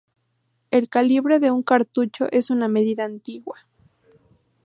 [0.71, 3.67] El calibre de un cartucho es una medida antigua.